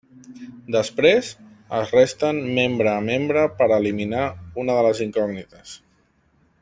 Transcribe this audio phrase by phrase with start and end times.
[0.75, 1.27] Després,
[1.79, 4.25] es resten membre a membre per a eliminar
[4.65, 5.77] una de les incògnites.